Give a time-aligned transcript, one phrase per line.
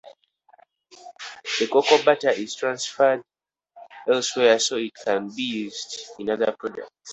[1.59, 3.21] The cocoa butter is transferred
[4.07, 6.89] elsewhere so it can be used in other products.